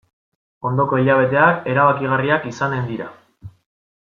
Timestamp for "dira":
2.93-3.11